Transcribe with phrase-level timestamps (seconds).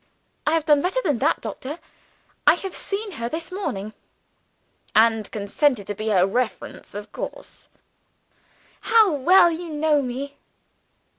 [0.47, 1.77] "I have done better than that, doctor
[2.47, 3.93] I have seen her this morning."
[4.95, 7.69] "And consented to be her reference, of course?"
[8.81, 10.37] "How well you know me!"